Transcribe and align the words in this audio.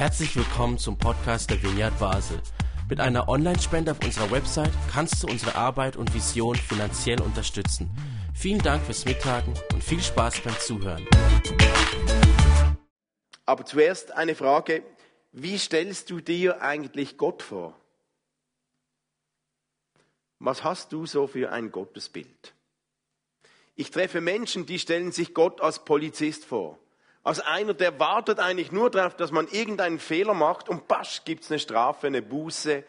Herzlich 0.00 0.34
willkommen 0.34 0.78
zum 0.78 0.96
Podcast 0.96 1.50
der 1.50 1.62
Vineyard 1.62 1.98
Basel. 1.98 2.40
Mit 2.88 3.00
einer 3.00 3.28
Online-Spende 3.28 3.90
auf 3.90 4.02
unserer 4.02 4.30
Website 4.30 4.72
kannst 4.90 5.22
du 5.22 5.26
unsere 5.26 5.56
Arbeit 5.56 5.98
und 5.98 6.14
Vision 6.14 6.56
finanziell 6.56 7.20
unterstützen. 7.20 7.90
Vielen 8.34 8.62
Dank 8.62 8.82
fürs 8.82 9.04
Mittagen 9.04 9.52
und 9.74 9.84
viel 9.84 10.00
Spaß 10.00 10.40
beim 10.40 10.58
Zuhören. 10.58 11.06
Aber 13.44 13.66
zuerst 13.66 14.12
eine 14.12 14.34
Frage, 14.34 14.82
wie 15.32 15.58
stellst 15.58 16.08
du 16.08 16.20
dir 16.20 16.62
eigentlich 16.62 17.18
Gott 17.18 17.42
vor? 17.42 17.78
Was 20.38 20.64
hast 20.64 20.94
du 20.94 21.04
so 21.04 21.26
für 21.26 21.52
ein 21.52 21.70
Gottesbild? 21.70 22.54
Ich 23.76 23.90
treffe 23.90 24.22
Menschen, 24.22 24.64
die 24.64 24.78
stellen 24.78 25.12
sich 25.12 25.34
Gott 25.34 25.60
als 25.60 25.84
Polizist 25.84 26.46
vor. 26.46 26.78
Als 27.22 27.40
einer, 27.40 27.74
der 27.74 27.98
wartet 27.98 28.38
eigentlich 28.38 28.72
nur 28.72 28.90
darauf, 28.90 29.14
dass 29.14 29.30
man 29.30 29.46
irgendeinen 29.48 29.98
Fehler 29.98 30.34
macht 30.34 30.68
und 30.68 30.88
pasch, 30.88 31.22
gibt 31.24 31.44
es 31.44 31.50
eine 31.50 31.58
Strafe, 31.58 32.06
eine 32.06 32.22
Buße, 32.22 32.82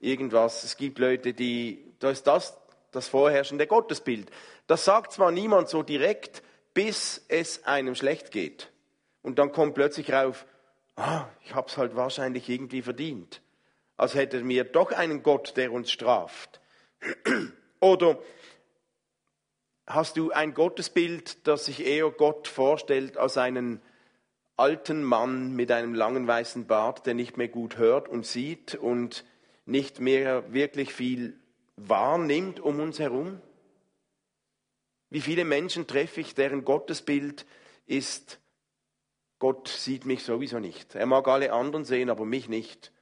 irgendwas. 0.00 0.64
Es 0.64 0.76
gibt 0.76 0.98
Leute, 0.98 1.34
die, 1.34 1.92
da 1.98 2.10
ist 2.10 2.26
das 2.26 2.56
das 2.94 3.08
vorherrschende 3.08 3.66
Gottesbild. 3.66 4.30
Das 4.66 4.84
sagt 4.84 5.12
zwar 5.12 5.30
niemand 5.30 5.68
so 5.68 5.82
direkt, 5.82 6.42
bis 6.72 7.24
es 7.28 7.64
einem 7.64 7.94
schlecht 7.94 8.30
geht. 8.30 8.70
Und 9.22 9.38
dann 9.38 9.52
kommt 9.52 9.74
plötzlich 9.74 10.12
rauf, 10.12 10.46
ah, 10.96 11.26
ich 11.42 11.54
habe 11.54 11.68
es 11.68 11.76
halt 11.76 11.96
wahrscheinlich 11.96 12.48
irgendwie 12.48 12.82
verdient. 12.82 13.42
Als 13.96 14.14
hätte 14.14 14.42
mir 14.42 14.64
doch 14.64 14.92
einen 14.92 15.22
Gott, 15.22 15.56
der 15.56 15.72
uns 15.72 15.90
straft. 15.90 16.60
Oder 17.80 18.18
hast 19.86 20.16
du 20.16 20.30
ein 20.30 20.54
Gottesbild, 20.54 21.46
das 21.46 21.66
sich 21.66 21.84
eher 21.84 22.10
Gott 22.10 22.48
vorstellt 22.48 23.16
als 23.16 23.36
einen 23.36 23.80
alten 24.56 25.02
Mann 25.02 25.54
mit 25.54 25.70
einem 25.70 25.94
langen 25.94 26.26
weißen 26.26 26.66
Bart, 26.66 27.06
der 27.06 27.14
nicht 27.14 27.36
mehr 27.36 27.48
gut 27.48 27.76
hört 27.76 28.08
und 28.08 28.24
sieht 28.24 28.74
und 28.74 29.24
nicht 29.66 30.00
mehr 30.00 30.52
wirklich 30.52 30.92
viel 30.92 31.38
wahrnimmt 31.76 32.60
um 32.60 32.80
uns 32.80 32.98
herum? 32.98 33.40
Wie 35.10 35.20
viele 35.20 35.44
Menschen 35.44 35.86
treffe 35.86 36.20
ich, 36.20 36.34
deren 36.34 36.64
Gottesbild 36.64 37.46
ist, 37.86 38.40
Gott 39.38 39.68
sieht 39.68 40.06
mich 40.06 40.24
sowieso 40.24 40.58
nicht. 40.58 40.94
Er 40.94 41.06
mag 41.06 41.28
alle 41.28 41.52
anderen 41.52 41.84
sehen, 41.84 42.10
aber 42.10 42.24
mich 42.24 42.48
nicht. 42.48 42.92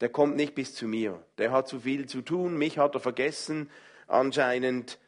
Der 0.00 0.08
kommt 0.08 0.36
nicht 0.36 0.54
bis 0.54 0.74
zu 0.74 0.86
mir. 0.86 1.24
Der 1.38 1.52
hat 1.52 1.68
zu 1.68 1.80
viel 1.80 2.06
zu 2.06 2.22
tun, 2.22 2.56
mich 2.56 2.78
hat 2.78 2.94
er 2.94 3.00
vergessen 3.00 3.70
anscheinend. 4.06 4.98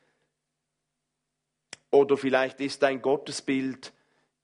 Oder 1.94 2.16
vielleicht 2.16 2.60
ist 2.60 2.82
dein 2.82 3.00
Gottesbild, 3.00 3.92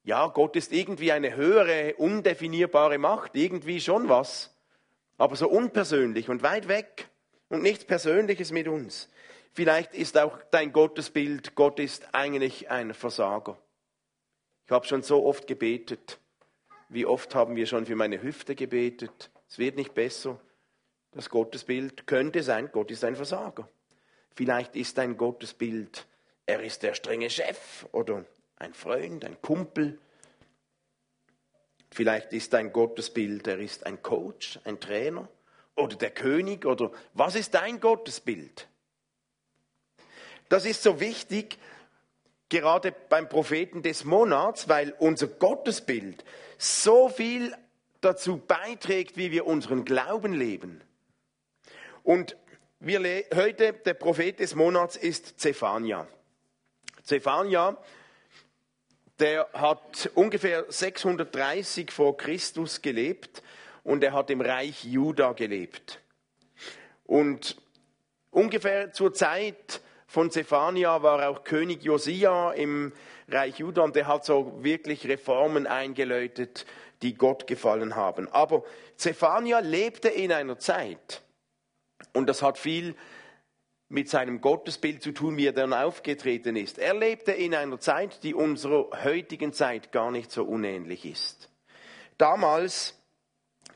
ja, 0.05 0.29
Gott 0.29 0.55
ist 0.55 0.73
irgendwie 0.73 1.11
eine 1.11 1.34
höhere, 1.34 1.95
undefinierbare 1.97 2.97
Macht, 2.98 3.34
irgendwie 3.34 3.81
schon 3.81 4.09
was, 4.09 4.55
aber 5.19 5.34
so 5.34 5.48
unpersönlich 5.48 6.28
und 6.28 6.45
weit 6.45 6.69
weg 6.69 7.09
und 7.48 7.62
nichts 7.62 7.84
Persönliches 7.84 8.53
mit 8.53 8.69
uns. 8.69 9.09
Vielleicht 9.53 9.95
ist 9.95 10.17
auch 10.17 10.39
dein 10.53 10.73
Gottesbild, 10.73 11.56
Gott 11.56 11.81
ist 11.81 12.15
eigentlich 12.15 12.71
ein 12.71 12.95
Versager. 12.95 13.59
Ich 14.67 14.71
habe 14.71 14.87
schon 14.87 15.03
so 15.03 15.27
oft 15.27 15.48
gebetet. 15.48 16.21
Wie 16.89 17.05
oft 17.05 17.34
haben 17.34 17.56
wir 17.56 17.67
schon 17.67 17.84
für 17.84 17.97
meine 17.97 18.23
Hüfte 18.23 18.55
gebetet? 18.55 19.28
Es 19.48 19.59
wird 19.59 19.75
nicht 19.75 19.93
besser. 19.95 20.39
Das 21.11 21.28
Gottesbild 21.28 22.06
könnte 22.06 22.45
sein, 22.45 22.71
Gott 22.71 22.93
ist 22.93 23.03
ein 23.05 23.17
Versager. 23.17 23.69
Vielleicht 24.37 24.77
ist 24.77 24.98
dein 24.98 25.17
Gottesbild, 25.17 26.06
er 26.51 26.61
ist 26.65 26.83
der 26.83 26.95
strenge 26.95 27.31
Chef 27.31 27.87
oder 27.93 28.25
ein 28.56 28.75
Freund, 28.75 29.25
ein 29.25 29.41
Kumpel. 29.41 30.01
Vielleicht 31.93 32.33
ist 32.33 32.53
dein 32.53 32.73
Gottesbild, 32.73 33.47
er 33.47 33.61
ist 33.61 33.87
ein 33.87 34.03
Coach, 34.03 34.59
ein 34.65 34.81
Trainer 34.81 35.28
oder 35.77 35.97
der 35.97 36.11
König 36.11 36.67
oder 36.67 36.91
was 37.15 37.37
ist 37.37 37.55
dein 37.55 37.78
Gottesbild? 37.78 38.67
Das 40.49 40.65
ist 40.65 40.83
so 40.83 40.99
wichtig, 40.99 41.56
gerade 42.49 42.93
beim 43.09 43.28
Propheten 43.28 43.82
des 43.82 44.05
Monats, 44.05 44.69
weil 44.69 44.93
unser 44.99 45.28
Gottesbild 45.28 46.25
so 46.59 47.09
viel 47.09 47.55
dazu 48.00 48.38
beiträgt, 48.38 49.17
wie 49.17 49.31
wir 49.31 49.47
unseren 49.47 49.84
Glauben 49.84 50.32
leben. 50.32 50.82
Und 52.03 52.37
wir 52.81 53.00
heute, 53.37 53.72
der 53.72 53.94
Prophet 53.94 54.41
des 54.41 54.56
Monats 54.56 54.97
ist 54.97 55.38
Zephania. 55.38 56.09
Zephania, 57.10 57.76
der 59.19 59.48
hat 59.53 60.12
ungefähr 60.15 60.66
630 60.69 61.91
vor 61.91 62.16
Christus 62.16 62.82
gelebt 62.82 63.43
und 63.82 64.04
er 64.04 64.12
hat 64.12 64.31
im 64.31 64.41
Reich 64.41 64.84
Juda 64.84 65.32
gelebt. 65.32 65.99
Und 67.03 67.56
ungefähr 68.31 68.93
zur 68.93 69.12
Zeit 69.12 69.81
von 70.06 70.31
Zephania 70.31 71.03
war 71.03 71.28
auch 71.28 71.43
König 71.43 71.82
Josia 71.82 72.53
im 72.53 72.93
Reich 73.26 73.59
Juda 73.59 73.82
und 73.82 73.97
der 73.97 74.06
hat 74.06 74.25
so 74.25 74.62
wirklich 74.62 75.09
Reformen 75.09 75.66
eingeläutet, 75.66 76.65
die 77.03 77.15
Gott 77.15 77.49
gefallen 77.49 77.97
haben. 77.97 78.28
Aber 78.28 78.62
Zephania 78.94 79.59
lebte 79.59 80.10
in 80.10 80.31
einer 80.31 80.60
Zeit, 80.60 81.22
und 82.12 82.28
das 82.28 82.41
hat 82.41 82.56
viel 82.56 82.94
mit 83.91 84.09
seinem 84.09 84.41
Gottesbild 84.41 85.03
zu 85.03 85.11
tun, 85.11 85.37
wie 85.37 85.47
er 85.47 85.53
dann 85.53 85.73
aufgetreten 85.73 86.55
ist. 86.55 86.78
Er 86.78 86.95
lebte 86.95 87.33
in 87.33 87.55
einer 87.55 87.81
Zeit, 87.81 88.23
die 88.23 88.34
unserer 88.34 88.89
heutigen 89.03 89.53
Zeit 89.53 89.91
gar 89.91 90.12
nicht 90.12 90.31
so 90.31 90.45
unähnlich 90.45 91.05
ist. 91.05 91.51
Damals, 92.17 92.95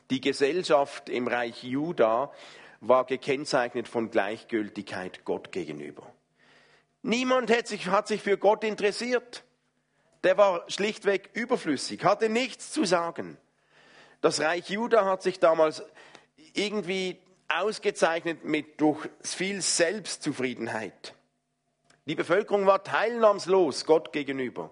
die 0.09 0.21
Gesellschaft 0.21 1.09
im 1.09 1.27
Reich 1.27 1.63
Juda 1.63 2.31
war 2.79 3.05
gekennzeichnet 3.05 3.89
von 3.89 4.09
Gleichgültigkeit 4.09 5.25
Gott 5.25 5.51
gegenüber. 5.51 6.09
Niemand 7.01 7.51
hat 7.51 7.67
sich, 7.67 7.87
hat 7.87 8.07
sich 8.07 8.21
für 8.21 8.37
Gott 8.37 8.63
interessiert. 8.63 9.43
Der 10.23 10.37
war 10.37 10.63
schlichtweg 10.69 11.29
überflüssig, 11.33 12.05
hatte 12.05 12.29
nichts 12.29 12.71
zu 12.71 12.85
sagen. 12.85 13.37
Das 14.21 14.39
Reich 14.39 14.69
Juda 14.69 15.03
hat 15.03 15.23
sich 15.23 15.39
damals 15.39 15.83
irgendwie 16.53 17.19
ausgezeichnet 17.47 18.43
mit 18.43 18.79
durch 18.81 19.09
viel 19.21 19.61
Selbstzufriedenheit. 19.61 21.13
Die 22.05 22.15
Bevölkerung 22.15 22.65
war 22.65 22.83
teilnahmslos 22.83 23.85
Gott 23.85 24.11
gegenüber. 24.13 24.71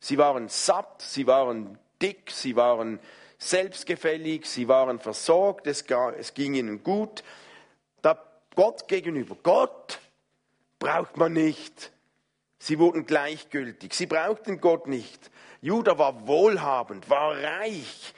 Sie 0.00 0.18
waren 0.18 0.48
satt, 0.48 1.02
sie 1.02 1.26
waren 1.26 1.78
dick, 2.00 2.30
sie 2.30 2.56
waren 2.56 3.00
selbstgefällig, 3.38 4.46
sie 4.46 4.68
waren 4.68 4.98
versorgt, 4.98 5.66
es, 5.66 5.86
ging 6.34 6.54
ihnen 6.54 6.82
gut. 6.82 7.22
Da 8.02 8.22
Gott 8.54 8.88
gegenüber, 8.88 9.36
Gott 9.42 10.00
braucht 10.78 11.16
man 11.16 11.32
nicht. 11.32 11.92
Sie 12.58 12.78
wurden 12.78 13.06
gleichgültig, 13.06 13.94
sie 13.94 14.06
brauchten 14.06 14.60
Gott 14.60 14.88
nicht. 14.88 15.30
Judah 15.60 15.98
war 15.98 16.26
wohlhabend, 16.26 17.08
war 17.08 17.36
reich, 17.40 18.14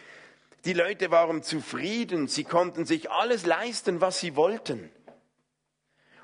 die 0.65 0.73
Leute 0.73 1.11
waren 1.11 1.43
zufrieden, 1.43 2.29
sie 2.29 2.45
konnten 2.45 2.85
sich 2.85 3.11
alles 3.11 3.47
leisten, 3.47 4.01
was 4.01 4.21
sie 4.21 4.37
wollten. 4.37 4.91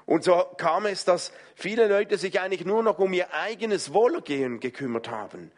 Und 0.04 0.22
so 0.22 0.44
kam 0.56 0.86
es, 0.86 1.04
dass 1.04 1.32
viele 1.54 1.88
Leute 1.88 2.16
sich 2.16 2.40
eigentlich 2.40 2.64
nur 2.64 2.82
noch 2.82 2.98
um 2.98 3.12
ihr 3.12 3.32
eigenes 3.34 3.92
Wohlergehen 3.92 4.60
gekümmert 4.60 5.10
haben. 5.10 5.50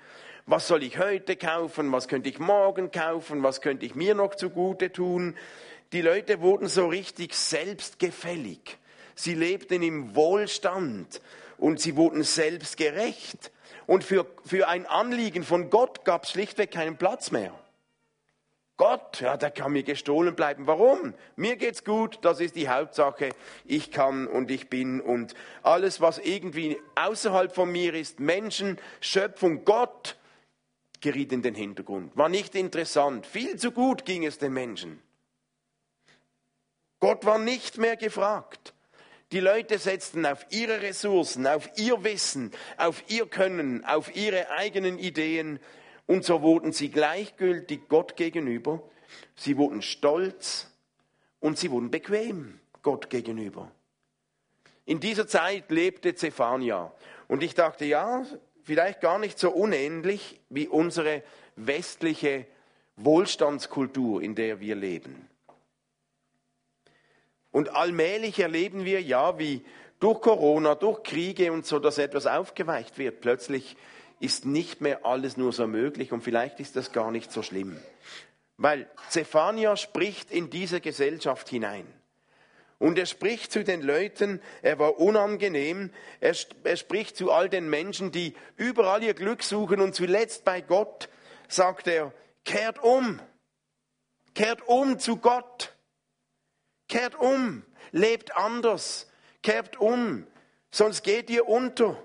Was 0.47 0.67
soll 0.67 0.83
ich 0.83 0.99
heute 0.99 1.37
kaufen? 1.37 1.93
Was 1.93 2.09
könnte 2.09 2.31
ich 2.31 2.39
morgen 2.39 2.91
kaufen? 2.91 3.43
Was 3.43 3.61
könnte 3.61 3.85
ich 3.85 3.95
mir 3.95 4.15
noch 4.15 4.35
zugute 4.35 4.91
tun? 4.91 5.37
Die 5.93 6.01
Leute 6.01 6.41
wurden 6.41 6.69
so 6.69 6.87
richtig 6.87 7.35
selbstgefällig. 7.35 8.79
Sie 9.15 9.35
lebten 9.35 9.83
im 9.83 10.15
Wohlstand 10.15 11.21
und 11.59 11.81
sie 11.81 11.97
wurden 11.97 12.23
selbstgerecht. 12.23 13.51
Und 13.87 14.05
für, 14.05 14.27
für 14.47 14.69
ein 14.69 14.87
Anliegen 14.87 15.45
von 15.45 15.69
Gott 15.69 16.07
gab 16.07 16.25
es 16.25 16.31
schlichtweg 16.31 16.71
keinen 16.71 16.97
Platz 16.97 17.31
mehr. 17.31 17.53
Gott, 18.79 19.21
ja, 19.21 19.37
der 19.37 19.51
kann 19.51 19.73
mir 19.73 19.83
gestohlen 19.83 20.37
bleiben. 20.37 20.69
Warum? 20.69 21.13
Mir 21.35 21.57
geht's 21.57 21.85
gut, 21.85 22.21
das 22.23 22.39
ist 22.39 22.55
die 22.55 22.69
Hauptsache. 22.69 23.31
Ich 23.65 23.91
kann 23.91 24.29
und 24.29 24.53
ich 24.53 24.71
bin 24.71 25.01
und 25.01 25.35
alles, 25.65 26.01
was 26.01 26.19
irgendwie 26.19 26.79
außerhalb 26.95 27.53
von 27.53 27.73
mir 27.73 27.93
ist, 27.95 28.21
Menschen, 28.21 28.79
Schöpfung, 29.01 29.65
Gott, 29.65 30.17
geriet 31.01 31.33
in 31.33 31.43
den 31.43 31.57
Hintergrund. 31.57 32.17
War 32.17 32.29
nicht 32.29 32.55
interessant. 32.55 33.27
Viel 33.27 33.57
zu 33.57 33.73
gut 33.73 34.05
ging 34.05 34.25
es 34.25 34.39
den 34.39 34.53
Menschen. 34.53 35.03
Gott 37.01 37.25
war 37.27 37.39
nicht 37.39 37.79
mehr 37.79 37.97
gefragt. 37.97 38.75
Die 39.33 39.41
Leute 39.41 39.79
setzten 39.79 40.25
auf 40.25 40.47
ihre 40.51 40.83
Ressourcen, 40.83 41.47
auf 41.49 41.69
ihr 41.77 42.03
Wissen, 42.05 42.53
auf 42.77 43.03
ihr 43.09 43.27
Können, 43.27 43.85
auf 43.85 44.15
ihre 44.15 44.51
eigenen 44.51 44.99
Ideen 44.99 45.59
und 46.09 46.25
so 46.25 46.43
wurden 46.43 46.73
sie 46.73 46.91
gleichgültig 46.91 47.83
Gott 47.89 48.17
gegenüber. 48.17 48.83
Sie 49.37 49.59
wurden 49.59 49.83
stolz 49.83 50.73
und 51.39 51.59
sie 51.59 51.71
wurden 51.71 51.91
bequem 51.91 52.59
Gott 52.83 53.11
gegenüber. 53.11 53.71
In 54.87 55.01
dieser 55.01 55.29
Zeit 55.29 55.71
lebte 55.71 56.15
Zephania. 56.15 56.91
Und 57.29 57.43
ich 57.43 57.55
dachte, 57.55 57.85
ja, 57.85 58.25
vielleicht 58.63 59.03
gar 59.03 59.19
nicht 59.19 59.39
so 59.39 59.51
unähnlich 59.51 60.41
wie 60.49 60.67
unsere 60.67 61.23
westliche 61.57 62.47
Wohlstandskultur, 62.97 64.23
in 64.23 64.35
der 64.35 64.61
wir 64.61 64.77
leben. 64.77 65.29
Und 67.51 67.69
allmählich 67.77 68.39
erleben 68.39 68.87
wir 68.87 69.03
ja, 69.03 69.39
wie 69.39 69.63
durch 70.01 70.23
Corona, 70.23 70.75
durch 70.75 71.03
Kriege 71.03 71.53
und 71.53 71.67
so, 71.67 71.79
dass 71.79 71.99
etwas 71.99 72.27
aufgeweicht 72.27 72.97
wird. 72.97 73.21
Plötzlich 73.21 73.77
ist 74.21 74.45
nicht 74.45 74.81
mehr 74.81 75.05
alles 75.05 75.37
nur 75.37 75.53
so 75.53 75.67
möglich 75.67 76.13
und 76.13 76.23
vielleicht 76.23 76.61
ist 76.61 76.77
das 76.77 76.93
gar 76.93 77.11
nicht 77.11 77.33
so 77.33 77.43
schlimm. 77.43 77.77
Weil 78.57 78.91
Zephania 79.09 79.77
spricht 79.77 80.31
in 80.31 80.51
diese 80.51 80.81
Gesellschaft 80.81 81.49
hinein. 81.49 81.87
Und 82.79 82.97
er 82.97 83.07
spricht 83.07 83.51
zu 83.51 83.65
den 83.65 83.83
Leuten, 83.83 84.41
er 84.63 84.79
war 84.79 84.99
unangenehm, 85.01 85.91
er, 86.21 86.37
er, 86.63 86.77
spricht 86.77 87.17
zu 87.17 87.33
all 87.33 87.49
den 87.49 87.69
Menschen, 87.69 88.13
die 88.13 88.35
überall 88.57 89.03
ihr 89.03 89.15
Glück 89.15 89.43
suchen 89.43 89.81
und 89.81 89.97
zuletzt 89.97 90.45
bei 90.45 90.61
Gott 90.61 91.09
sagt 91.49 91.89
er, 91.89 92.13
kehrt 92.45 92.79
um, 92.83 93.21
kehrt 94.35 94.67
um 94.69 95.01
zu 95.01 95.17
Gott, 95.17 95.75
kehrt 96.87 97.17
um, 97.17 97.65
lebt 97.91 98.37
anders, 98.37 99.11
kehrt 99.43 99.81
um, 99.81 100.25
sonst 100.71 101.03
geht 101.03 101.31
ihr 101.31 101.49
unter. 101.49 102.01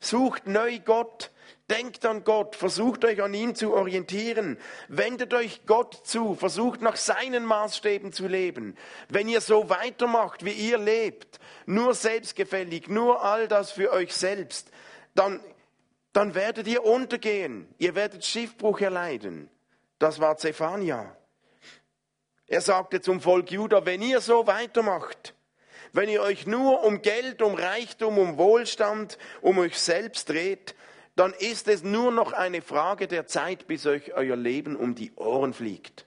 Sucht 0.00 0.46
neu 0.46 0.78
Gott, 0.80 1.30
denkt 1.68 2.04
an 2.06 2.24
Gott, 2.24 2.56
versucht 2.56 3.04
euch 3.04 3.22
an 3.22 3.34
ihm 3.34 3.54
zu 3.54 3.74
orientieren, 3.74 4.58
wendet 4.88 5.34
euch 5.34 5.66
Gott 5.66 6.00
zu, 6.04 6.34
versucht 6.34 6.80
nach 6.80 6.96
seinen 6.96 7.44
Maßstäben 7.44 8.12
zu 8.12 8.26
leben. 8.26 8.76
Wenn 9.08 9.28
ihr 9.28 9.40
so 9.40 9.68
weitermacht, 9.68 10.44
wie 10.44 10.52
ihr 10.52 10.78
lebt, 10.78 11.38
nur 11.66 11.94
selbstgefällig, 11.94 12.88
nur 12.88 13.22
all 13.22 13.46
das 13.46 13.72
für 13.72 13.92
euch 13.92 14.14
selbst, 14.14 14.70
dann, 15.14 15.40
dann 16.12 16.34
werdet 16.34 16.66
ihr 16.66 16.84
untergehen, 16.84 17.72
ihr 17.78 17.94
werdet 17.94 18.24
Schiffbruch 18.24 18.80
erleiden. 18.80 19.50
Das 19.98 20.18
war 20.18 20.38
Zephania. 20.38 21.14
Er 22.46 22.62
sagte 22.62 23.00
zum 23.00 23.20
Volk 23.20 23.52
Juda, 23.52 23.84
wenn 23.86 24.02
ihr 24.02 24.20
so 24.20 24.46
weitermacht, 24.46 25.34
wenn 25.92 26.08
ihr 26.08 26.22
euch 26.22 26.46
nur 26.46 26.84
um 26.84 27.02
Geld, 27.02 27.42
um 27.42 27.54
Reichtum, 27.54 28.18
um 28.18 28.38
Wohlstand, 28.38 29.18
um 29.40 29.58
euch 29.58 29.78
selbst 29.78 30.28
dreht, 30.28 30.74
dann 31.16 31.32
ist 31.34 31.68
es 31.68 31.82
nur 31.82 32.12
noch 32.12 32.32
eine 32.32 32.62
Frage 32.62 33.06
der 33.06 33.26
Zeit, 33.26 33.66
bis 33.66 33.86
euch 33.86 34.14
euer 34.14 34.36
Leben 34.36 34.76
um 34.76 34.94
die 34.94 35.12
Ohren 35.16 35.52
fliegt. 35.52 36.06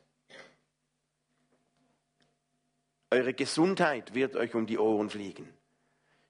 Eure 3.12 3.34
Gesundheit 3.34 4.16
wird 4.16 4.36
euch 4.36 4.56
um 4.56 4.66
die 4.66 4.80
Ohren 4.80 5.10
fliegen. 5.10 5.54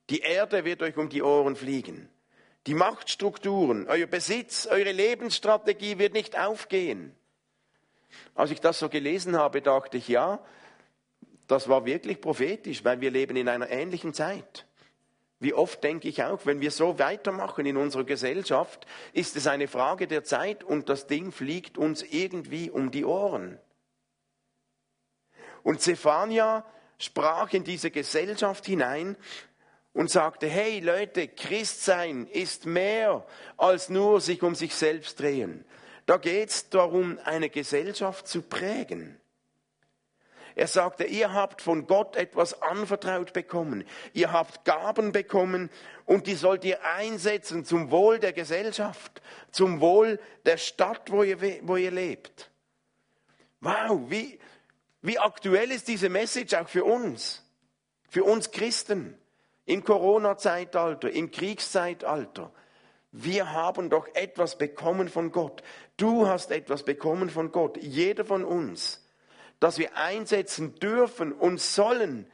Die 0.09 0.19
Erde 0.19 0.65
wird 0.65 0.81
euch 0.81 0.97
um 0.97 1.07
die 1.07 1.23
Ohren 1.23 1.55
fliegen. 1.55 2.09
Die 2.67 2.73
Machtstrukturen, 2.73 3.87
euer 3.87 4.07
Besitz, 4.07 4.67
eure 4.67 4.91
Lebensstrategie 4.91 5.97
wird 5.97 6.13
nicht 6.13 6.37
aufgehen. 6.37 7.15
Als 8.35 8.51
ich 8.51 8.59
das 8.59 8.79
so 8.79 8.89
gelesen 8.89 9.37
habe, 9.37 9.61
dachte 9.61 9.97
ich, 9.97 10.07
ja, 10.07 10.39
das 11.47 11.67
war 11.67 11.85
wirklich 11.85 12.21
prophetisch, 12.21 12.83
weil 12.83 13.01
wir 13.01 13.11
leben 13.11 13.35
in 13.35 13.49
einer 13.49 13.69
ähnlichen 13.69 14.13
Zeit. 14.13 14.65
Wie 15.39 15.53
oft 15.53 15.83
denke 15.83 16.07
ich 16.07 16.23
auch, 16.23 16.45
wenn 16.45 16.61
wir 16.61 16.71
so 16.71 16.99
weitermachen 16.99 17.65
in 17.65 17.75
unserer 17.75 18.05
Gesellschaft, 18.05 18.87
ist 19.11 19.35
es 19.35 19.45
eine 19.45 19.67
Frage 19.67 20.07
der 20.07 20.23
Zeit 20.23 20.63
und 20.63 20.87
das 20.87 21.05
Ding 21.05 21.33
fliegt 21.33 21.77
uns 21.77 22.01
irgendwie 22.01 22.69
um 22.69 22.91
die 22.91 23.03
Ohren. 23.03 23.59
Und 25.63 25.81
Zephania 25.81 26.65
sprach 26.97 27.51
in 27.53 27.65
diese 27.65 27.91
Gesellschaft 27.91 28.65
hinein 28.65 29.17
und 29.91 30.09
sagte, 30.09 30.47
hey 30.47 30.79
Leute, 30.79 31.27
Christsein 31.27 32.27
ist 32.27 32.65
mehr 32.65 33.25
als 33.57 33.89
nur 33.89 34.21
sich 34.21 34.43
um 34.43 34.55
sich 34.55 34.73
selbst 34.73 35.19
drehen. 35.19 35.65
Da 36.05 36.17
geht 36.17 36.49
es 36.49 36.69
darum, 36.69 37.19
eine 37.23 37.49
Gesellschaft 37.49 38.27
zu 38.27 38.41
prägen. 38.41 39.19
Er 40.55 40.67
sagte, 40.67 41.03
ihr 41.03 41.33
habt 41.33 41.61
von 41.61 41.87
Gott 41.87 42.15
etwas 42.15 42.61
anvertraut 42.61 43.33
bekommen. 43.33 43.85
Ihr 44.13 44.31
habt 44.31 44.65
Gaben 44.65 45.11
bekommen 45.11 45.69
und 46.05 46.27
die 46.27 46.35
sollt 46.35 46.63
ihr 46.63 46.83
einsetzen 46.85 47.65
zum 47.65 47.91
Wohl 47.91 48.19
der 48.19 48.33
Gesellschaft, 48.33 49.21
zum 49.51 49.81
Wohl 49.81 50.19
der 50.45 50.57
Stadt, 50.57 51.11
wo 51.11 51.23
ihr, 51.23 51.39
wo 51.63 51.75
ihr 51.75 51.91
lebt. 51.91 52.51
Wow, 53.61 54.01
wie, 54.09 54.39
wie 55.01 55.17
aktuell 55.17 55.71
ist 55.71 55.87
diese 55.87 56.09
Message 56.09 56.53
auch 56.53 56.67
für 56.67 56.83
uns, 56.83 57.43
für 58.09 58.23
uns 58.23 58.51
Christen 58.51 59.17
im 59.65 59.83
Corona-Zeitalter, 59.83 61.09
im 61.09 61.31
Kriegszeitalter. 61.31 62.51
Wir 63.11 63.51
haben 63.51 63.89
doch 63.89 64.07
etwas 64.15 64.57
bekommen 64.57 65.07
von 65.07 65.31
Gott. 65.31 65.63
Du 65.97 66.27
hast 66.27 66.51
etwas 66.51 66.83
bekommen 66.83 67.29
von 67.29 67.51
Gott, 67.51 67.77
jeder 67.81 68.25
von 68.25 68.43
uns 68.43 69.02
das 69.59 69.77
wir 69.77 69.95
einsetzen 69.97 70.75
dürfen 70.75 71.31
und 71.31 71.61
sollen, 71.61 72.25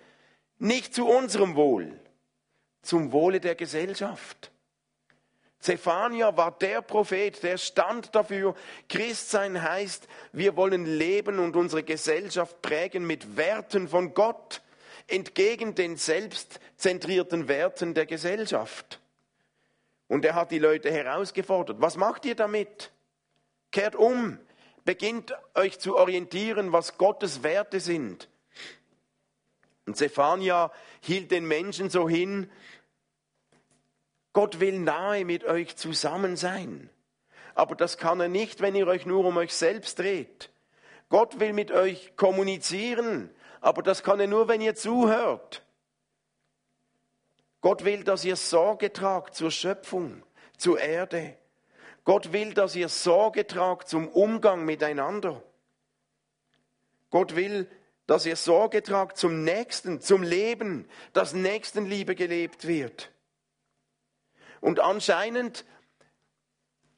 nicht 0.58 0.94
zu 0.94 1.08
unserem 1.08 1.56
Wohl, 1.56 2.00
zum 2.82 3.12
Wohle 3.12 3.40
der 3.40 3.56
Gesellschaft. 3.56 4.52
Zephania 5.60 6.36
war 6.38 6.58
der 6.58 6.82
Prophet, 6.82 7.44
der 7.44 7.58
stand 7.58 8.16
dafür. 8.16 8.56
Christsein 8.88 9.62
heißt, 9.62 10.08
wir 10.32 10.56
wollen 10.56 10.86
leben 10.86 11.40
und 11.40 11.56
unsere 11.56 11.84
Gesellschaft 11.84 12.62
prägen 12.62 13.06
mit 13.06 13.36
Werten 13.36 13.90
von 13.90 14.14
Gott, 14.14 14.62
entgegen 15.08 15.76
den 15.76 15.98
selbstzentrierten 15.98 17.48
Werten 17.48 17.94
der 17.94 18.06
Gesellschaft. 18.06 19.02
Und 20.08 20.24
er 20.24 20.36
hat 20.36 20.52
die 20.52 20.60
Leute 20.60 20.92
herausgefordert. 20.92 21.82
Was 21.82 21.98
macht 21.98 22.26
ihr 22.26 22.36
damit? 22.36 22.92
Kehrt 23.72 23.96
um, 23.96 24.40
beginnt 24.90 25.38
euch 25.54 25.78
zu 25.78 25.98
orientieren, 25.98 26.72
was 26.72 26.98
Gottes 26.98 27.44
Werte 27.44 27.80
sind. 27.80 28.28
Und 29.86 29.98
Zephania 29.98 30.72
hielt 31.00 31.30
den 31.30 31.48
Menschen 31.48 31.92
so 31.92 32.10
hin, 32.10 32.50
Gott 34.34 34.60
will 34.60 34.80
nahe 34.80 35.26
mit 35.26 35.44
euch 35.44 35.76
zusammen 35.76 36.36
sein. 36.36 36.90
Aber 37.54 37.76
das 37.76 38.00
kann 38.00 38.20
er 38.20 38.30
nicht, 38.30 38.62
wenn 38.62 38.74
ihr 38.74 38.88
euch 38.88 39.06
nur 39.06 39.26
um 39.26 39.38
euch 39.38 39.54
selbst 39.54 40.00
dreht. 40.00 40.50
Gott 41.10 41.40
will 41.40 41.54
mit 41.54 41.72
euch 41.72 42.16
kommunizieren, 42.16 43.30
aber 43.62 43.84
das 43.84 44.02
kann 44.02 44.20
er 44.20 44.26
nur, 44.26 44.48
wenn 44.48 44.60
ihr 44.60 44.74
zuhört. 44.74 45.64
Gott 47.62 47.86
will, 47.86 48.04
dass 48.04 48.26
ihr 48.26 48.36
Sorge 48.36 48.92
tragt 48.92 49.36
zur 49.36 49.52
Schöpfung, 49.52 50.24
zur 50.58 50.80
Erde. 50.80 51.38
Gott 52.10 52.34
will, 52.34 52.56
dass 52.56 52.76
ihr 52.76 52.90
Sorge 52.90 53.46
tragt 53.46 53.88
zum 53.88 54.08
Umgang 54.08 54.66
miteinander. 54.66 55.44
Gott 57.12 57.36
will, 57.36 57.70
dass 58.08 58.26
ihr 58.26 58.36
Sorge 58.36 58.82
tragt 58.82 59.20
zum 59.20 59.44
Nächsten, 59.44 60.02
zum 60.02 60.24
Leben, 60.24 60.90
dass 61.14 61.34
Nächstenliebe 61.34 62.16
gelebt 62.16 62.68
wird. 62.68 63.12
Und 64.60 64.80
anscheinend 64.80 65.66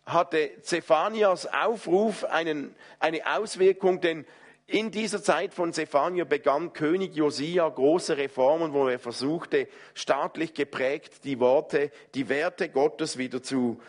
hatte 0.06 0.62
Zephanias 0.62 1.46
Aufruf 1.46 2.24
einen, 2.24 2.74
eine 3.00 3.36
Auswirkung, 3.36 4.00
denn 4.00 4.26
in 4.66 4.92
dieser 4.92 5.22
Zeit 5.22 5.54
von 5.54 5.74
Zephania 5.74 6.24
begann 6.24 6.72
König 6.72 7.18
Josia 7.18 7.68
große 7.68 8.16
Reformen, 8.16 8.72
wo 8.72 8.88
er 8.88 8.98
versuchte, 8.98 9.68
staatlich 9.94 10.54
geprägt 10.54 11.26
die 11.26 11.42
Worte, 11.42 11.92
die 12.16 12.30
Werte 12.30 12.70
Gottes 12.70 13.18
wieder 13.18 13.44
zu 13.44 13.82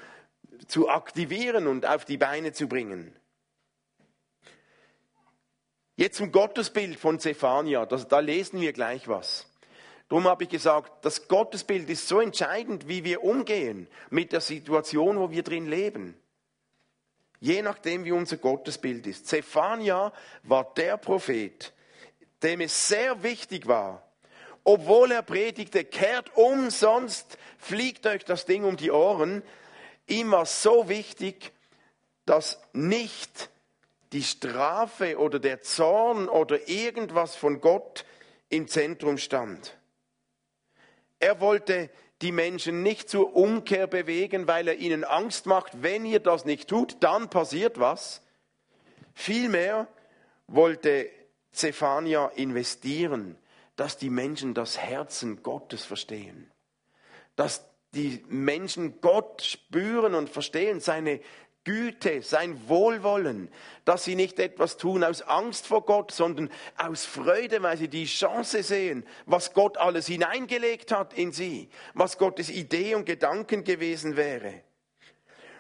zu 0.69 0.89
aktivieren 0.89 1.67
und 1.67 1.87
auf 1.87 2.05
die 2.05 2.17
Beine 2.17 2.53
zu 2.53 2.69
bringen. 2.69 3.15
Jetzt 5.97 6.17
zum 6.17 6.33
Gottesbild 6.33 6.99
von 6.99 7.21
Zephania, 7.21 7.87
das, 7.87 8.09
da 8.09 8.21
lesen 8.21 8.61
wir 8.61 8.73
gleich 8.73 9.09
was. 9.09 9.47
Darum 10.09 10.25
habe 10.27 10.45
ich 10.45 10.51
gesagt, 10.51 11.05
das 11.05 11.29
Gottesbild 11.29 11.89
ist 11.89 12.09
so 12.09 12.21
entscheidend, 12.21 12.89
wie 12.89 13.05
wir 13.05 13.23
umgehen 13.25 13.89
mit 14.11 14.33
der 14.33 14.41
Situation, 14.41 15.19
wo 15.19 15.31
wir 15.31 15.43
drin 15.43 15.67
leben. 15.67 16.15
Je 17.41 17.63
nachdem, 17.63 18.05
wie 18.05 18.13
unser 18.13 18.37
Gottesbild 18.37 19.07
ist. 19.07 19.27
Zephania 19.27 20.13
war 20.43 20.73
der 20.75 20.97
Prophet, 20.97 21.73
dem 22.43 22.61
es 22.61 22.89
sehr 22.89 23.23
wichtig 23.23 23.67
war, 23.67 24.07
obwohl 24.65 25.13
er 25.13 25.23
predigte, 25.23 25.85
kehrt 25.85 26.37
um, 26.37 26.71
sonst 26.71 27.39
fliegt 27.59 28.07
euch 28.07 28.25
das 28.25 28.45
Ding 28.45 28.65
um 28.65 28.77
die 28.77 28.91
Ohren, 28.91 29.43
immer 30.07 30.47
so 30.47 30.89
wichtig, 30.89 31.53
dass 32.27 32.61
nicht 32.73 33.51
die 34.13 34.23
Strafe 34.23 35.19
oder 35.19 35.39
der 35.39 35.63
Zorn 35.63 36.29
oder 36.29 36.69
irgendwas 36.69 37.35
von 37.35 37.61
Gott 37.61 38.05
im 38.49 38.69
Zentrum 38.69 39.19
stand. 39.19 39.77
Er 41.19 41.41
wollte 41.41 41.91
die 42.21 42.33
Menschen 42.33 42.83
nicht 42.83 43.09
zur 43.09 43.35
Umkehr 43.35 43.87
bewegen, 43.87 44.47
weil 44.47 44.69
er 44.69 44.77
ihnen 44.77 45.05
Angst 45.05 45.47
macht, 45.47 45.83
wenn 45.83 46.05
ihr 46.05 46.21
das 46.21 46.45
nicht 46.45 46.69
tut, 46.69 46.97
dann 47.01 47.31
passiert 47.31 47.81
was. 47.81 48.23
Vielmehr 49.15 49.89
wollte 50.47 51.11
Zephania 51.53 52.27
investieren, 52.29 53.37
dass 53.77 53.97
die 53.97 54.11
Menschen 54.11 54.55
das 54.55 54.79
Herzen 54.79 55.43
Gottes 55.43 55.85
verstehen, 55.85 56.51
dass 57.37 57.65
die 57.95 58.23
Menschen 58.29 59.01
Gott 59.01 59.43
spüren 59.43 60.15
und 60.15 60.31
verstehen, 60.31 60.81
seine 60.81 61.21
Güte, 61.65 62.23
sein 62.23 62.69
Wohlwollen, 62.69 63.49
dass 63.85 64.05
sie 64.05 64.17
nicht 64.17 64.41
etwas 64.41 64.79
tun 64.79 65.05
aus 65.05 65.23
Angst 65.23 65.67
vor 65.67 65.85
Gott, 65.85 66.11
sondern 66.11 66.51
aus 66.77 67.05
Freude, 67.05 67.63
weil 67.63 67.77
sie 67.77 67.89
die 67.89 68.07
Chance 68.07 68.65
sehen, 68.65 69.07
was 69.27 69.53
Gott 69.53 69.77
alles 69.77 70.09
hineingelegt 70.09 70.91
hat 70.91 71.13
in 71.15 71.31
sie, 71.31 71.69
was 71.95 72.19
Gottes 72.19 72.51
Idee 72.51 72.97
und 72.97 73.05
Gedanken 73.05 73.63
gewesen 73.63 74.17
wäre. 74.17 74.63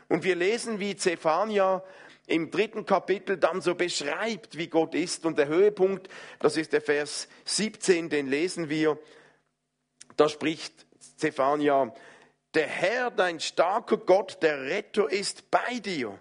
Und 0.08 0.24
wir 0.24 0.34
lesen, 0.34 0.80
wie 0.80 0.96
Zephania 0.96 1.84
im 2.26 2.50
dritten 2.50 2.84
Kapitel 2.84 3.36
dann 3.36 3.60
so 3.60 3.74
beschreibt, 3.74 4.56
wie 4.58 4.68
Gott 4.68 4.94
ist. 4.94 5.24
Und 5.24 5.38
der 5.38 5.48
Höhepunkt, 5.48 6.08
das 6.40 6.56
ist 6.56 6.72
der 6.72 6.80
Vers 6.80 7.28
17, 7.44 8.08
den 8.08 8.26
lesen 8.26 8.68
wir. 8.68 8.98
Da 10.16 10.28
spricht 10.28 10.86
Zephania, 11.16 11.94
der 12.54 12.66
Herr, 12.66 13.10
dein 13.10 13.40
starker 13.40 13.96
Gott, 13.96 14.42
der 14.42 14.62
Retter 14.62 15.10
ist 15.10 15.50
bei 15.50 15.78
dir. 15.78 16.18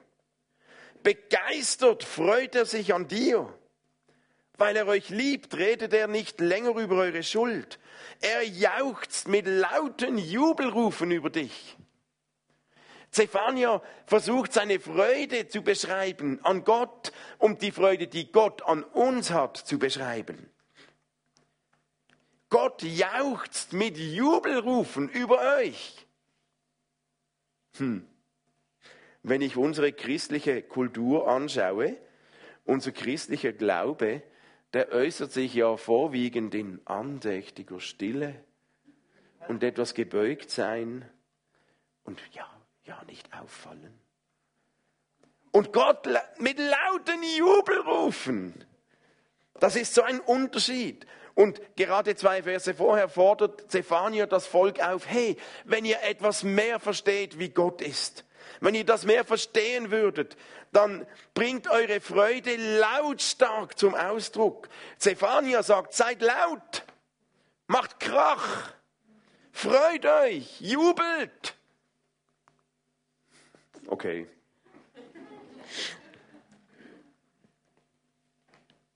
Begeistert 1.04 2.04
freut 2.04 2.56
er 2.56 2.66
sich 2.66 2.94
an 2.94 3.08
dir. 3.08 3.54
Weil 4.58 4.76
er 4.76 4.88
euch 4.88 5.10
liebt, 5.10 5.56
redet 5.58 5.94
er 5.94 6.08
nicht 6.08 6.40
länger 6.40 6.76
über 6.76 6.98
eure 6.98 7.24
Schuld. 7.24 7.80
Er 8.22 8.44
jauchzt 8.44 9.28
mit 9.28 9.48
lauten 9.48 10.18
Jubelrufen 10.18 11.10
über 11.12 11.30
dich. 11.32 11.78
Zephania 13.10 13.82
versucht 14.06 14.54
seine 14.54 14.80
Freude 14.80 15.48
zu 15.50 15.64
beschreiben 15.64 16.40
an 16.44 16.64
Gott, 16.64 17.12
um 17.40 17.58
die 17.58 17.72
Freude, 17.72 18.08
die 18.08 18.32
Gott 18.32 18.62
an 18.62 18.84
uns 18.84 19.32
hat, 19.32 19.58
zu 19.58 19.80
beschreiben. 19.80 20.50
Gott 22.50 22.84
jauchzt 22.84 23.74
mit 23.74 23.98
Jubelrufen 23.98 25.10
über 25.10 25.58
euch. 25.58 26.06
Hm. 27.78 28.08
Wenn 29.24 29.42
ich 29.42 29.58
unsere 29.58 29.94
christliche 29.94 30.62
Kultur 30.62 31.28
anschaue, 31.28 31.98
unser 32.66 32.92
christlicher 32.92 33.54
Glaube, 33.54 34.24
der 34.74 34.92
äußert 34.92 35.32
sich 35.32 35.54
ja 35.54 35.78
vorwiegend 35.78 36.56
in 36.56 36.80
andächtiger 36.86 37.80
Stille 37.80 38.44
und 39.48 39.63
etwas 39.63 39.94
gebeugt 39.94 40.50
sein 40.50 41.10
und 42.04 42.22
ja, 42.34 42.50
ja 42.86 43.04
nicht 43.06 43.32
auffallen. 43.34 43.94
Und 45.51 45.74
Gott 45.74 46.08
mit 46.40 46.58
lauten 46.58 47.22
Jubelrufen. 47.38 48.66
Das 49.60 49.75
ist 49.75 49.94
so 49.94 50.01
ein 50.01 50.20
Unterschied. 50.22 51.06
Und 51.34 51.62
gerade 51.76 52.16
zwei 52.16 52.44
Verse 52.44 52.74
vorher 52.74 53.10
fordert 53.10 53.72
Zephania 53.72 54.26
das 54.26 54.48
Volk 54.48 54.80
auf, 54.80 55.08
hey, 55.08 55.38
wenn 55.64 55.86
ihr 55.86 56.02
etwas 56.04 56.44
mehr 56.44 56.80
versteht, 56.80 57.40
wie 57.40 57.50
Gott 57.50 57.82
ist, 57.82 58.26
wenn 58.60 58.76
ihr 58.76 58.86
das 58.86 59.06
mehr 59.06 59.24
verstehen 59.24 59.92
würdet, 59.92 60.36
dann 60.72 61.06
bringt 61.34 61.70
eure 61.70 62.00
Freude 62.00 62.56
lautstark 62.56 63.78
zum 63.78 63.96
Ausdruck. 63.96 64.70
Zephania 64.98 65.64
sagt, 65.64 65.94
seid 65.94 66.22
laut, 66.22 66.86
macht 67.68 68.00
Krach, 68.00 68.74
freut 69.52 70.06
euch, 70.06 70.60
jubelt. 70.62 71.56
Okay. 73.88 74.28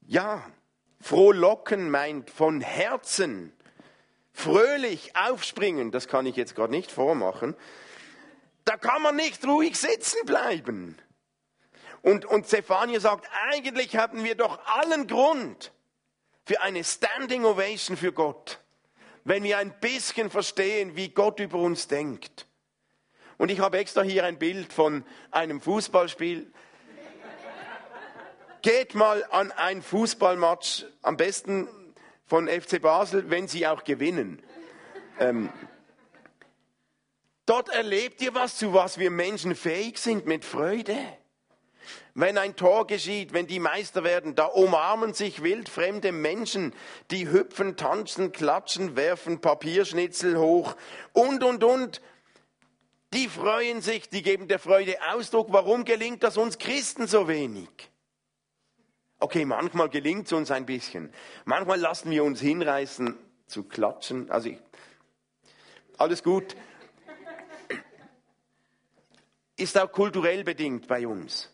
Ja, 0.07 0.43
Frohlocken 1.05 1.91
meint 1.91 2.31
von 2.31 2.61
Herzen, 2.61 3.53
fröhlich 4.33 5.15
aufspringen, 5.15 5.91
das 5.91 6.07
kann 6.07 6.25
ich 6.25 6.35
jetzt 6.35 6.55
gerade 6.55 6.71
nicht 6.71 6.89
vormachen. 6.89 7.55
Da 8.63 8.75
kann 8.75 9.03
man 9.03 9.15
nicht 9.15 9.45
ruhig 9.45 9.77
sitzen 9.77 10.25
bleiben. 10.25 10.97
Und, 12.01 12.25
und 12.25 12.47
Zephania 12.47 12.99
sagt, 12.99 13.29
eigentlich 13.51 13.95
haben 13.97 14.23
wir 14.23 14.33
doch 14.33 14.57
allen 14.65 15.05
Grund 15.05 15.71
für 16.43 16.61
eine 16.61 16.83
Standing 16.83 17.45
Ovation 17.45 17.97
für 17.97 18.11
Gott, 18.11 18.59
wenn 19.25 19.43
wir 19.43 19.59
ein 19.59 19.79
bisschen 19.79 20.31
verstehen, 20.31 20.95
wie 20.95 21.09
Gott 21.09 21.39
über 21.39 21.59
uns 21.59 21.87
denkt. 21.87 22.47
Und 23.37 23.51
ich 23.51 23.59
habe 23.59 23.77
extra 23.77 24.01
hier 24.01 24.25
ein 24.25 24.39
Bild 24.39 24.73
von 24.73 25.05
einem 25.29 25.61
Fußballspiel 25.61 26.51
Geht 28.65 28.95
mal 28.95 29.23
an 29.29 29.51
ein 29.51 29.83
Fußballmatch, 29.83 30.85
am 31.03 31.17
besten 31.17 31.67
von 32.25 32.47
FC 32.47 32.81
Basel, 32.81 33.29
wenn 33.29 33.47
sie 33.47 33.67
auch 33.67 33.83
gewinnen. 33.83 34.41
Ähm, 35.19 35.51
dort 37.45 37.69
erlebt 37.69 38.23
ihr 38.23 38.33
was, 38.33 38.57
zu 38.57 38.73
was 38.73 38.97
wir 38.97 39.11
Menschen 39.11 39.53
fähig 39.53 39.99
sind, 39.99 40.25
mit 40.25 40.43
Freude. 40.43 40.97
Wenn 42.15 42.39
ein 42.39 42.55
Tor 42.55 42.87
geschieht, 42.87 43.33
wenn 43.33 43.45
die 43.45 43.59
Meister 43.59 44.03
werden, 44.03 44.33
da 44.33 44.45
umarmen 44.45 45.13
sich 45.13 45.43
wildfremde 45.43 46.11
Menschen, 46.11 46.73
die 47.11 47.29
hüpfen, 47.29 47.77
tanzen, 47.77 48.31
klatschen, 48.31 48.95
werfen 48.95 49.41
Papierschnitzel 49.41 50.39
hoch 50.39 50.75
und, 51.13 51.43
und, 51.43 51.63
und. 51.63 52.01
Die 53.13 53.27
freuen 53.27 53.83
sich, 53.83 54.09
die 54.09 54.23
geben 54.23 54.47
der 54.47 54.57
Freude 54.57 54.97
Ausdruck. 55.13 55.49
Warum 55.51 55.85
gelingt 55.85 56.23
das 56.23 56.35
uns 56.35 56.57
Christen 56.57 57.05
so 57.05 57.27
wenig? 57.27 57.69
Okay, 59.19 59.45
manchmal 59.45 59.89
gelingt 59.89 60.27
es 60.27 60.33
uns 60.33 60.51
ein 60.51 60.65
bisschen. 60.65 61.11
Manchmal 61.45 61.79
lassen 61.79 62.11
wir 62.11 62.23
uns 62.23 62.41
hinreißen 62.41 63.17
zu 63.47 63.63
klatschen. 63.63 64.29
Also 64.29 64.49
ich, 64.49 64.59
alles 65.97 66.23
gut. 66.23 66.55
Ist 69.57 69.77
auch 69.77 69.91
kulturell 69.91 70.43
bedingt 70.43 70.87
bei 70.87 71.07
uns. 71.07 71.51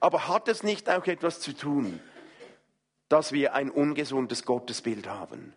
Aber 0.00 0.26
hat 0.26 0.48
es 0.48 0.64
nicht 0.64 0.90
auch 0.90 1.06
etwas 1.06 1.40
zu 1.40 1.52
tun, 1.52 2.00
dass 3.08 3.30
wir 3.30 3.54
ein 3.54 3.70
ungesundes 3.70 4.44
Gottesbild 4.44 5.06
haben? 5.06 5.54